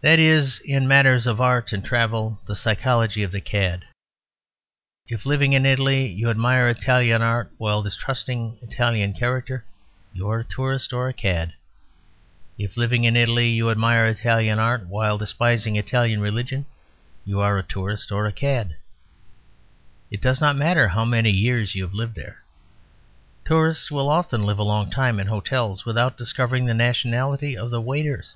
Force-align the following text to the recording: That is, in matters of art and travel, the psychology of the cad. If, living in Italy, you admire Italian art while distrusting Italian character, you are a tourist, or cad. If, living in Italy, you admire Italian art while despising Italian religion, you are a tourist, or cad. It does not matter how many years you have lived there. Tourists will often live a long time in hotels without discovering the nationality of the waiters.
That 0.00 0.18
is, 0.18 0.58
in 0.64 0.88
matters 0.88 1.28
of 1.28 1.40
art 1.40 1.72
and 1.72 1.84
travel, 1.84 2.40
the 2.44 2.56
psychology 2.56 3.22
of 3.22 3.30
the 3.30 3.40
cad. 3.40 3.84
If, 5.06 5.24
living 5.26 5.52
in 5.52 5.64
Italy, 5.64 6.08
you 6.08 6.28
admire 6.28 6.66
Italian 6.68 7.22
art 7.22 7.52
while 7.56 7.80
distrusting 7.80 8.58
Italian 8.62 9.12
character, 9.12 9.64
you 10.12 10.28
are 10.28 10.40
a 10.40 10.44
tourist, 10.44 10.92
or 10.92 11.12
cad. 11.12 11.52
If, 12.58 12.76
living 12.76 13.04
in 13.04 13.14
Italy, 13.14 13.48
you 13.48 13.70
admire 13.70 14.06
Italian 14.08 14.58
art 14.58 14.88
while 14.88 15.18
despising 15.18 15.76
Italian 15.76 16.20
religion, 16.20 16.66
you 17.24 17.38
are 17.38 17.56
a 17.56 17.62
tourist, 17.62 18.10
or 18.10 18.28
cad. 18.32 18.74
It 20.10 20.20
does 20.20 20.40
not 20.40 20.56
matter 20.56 20.88
how 20.88 21.04
many 21.04 21.30
years 21.30 21.76
you 21.76 21.84
have 21.84 21.94
lived 21.94 22.16
there. 22.16 22.42
Tourists 23.44 23.88
will 23.88 24.08
often 24.08 24.42
live 24.44 24.58
a 24.58 24.64
long 24.64 24.90
time 24.90 25.20
in 25.20 25.28
hotels 25.28 25.84
without 25.84 26.18
discovering 26.18 26.66
the 26.66 26.74
nationality 26.74 27.56
of 27.56 27.70
the 27.70 27.80
waiters. 27.80 28.34